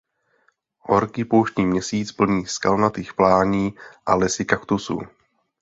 [0.79, 3.73] Horký pouštní měsíc plný skalnatých plání
[4.05, 4.99] a lesy kaktusů.